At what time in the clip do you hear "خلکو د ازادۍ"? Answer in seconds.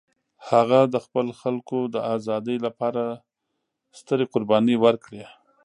1.41-2.57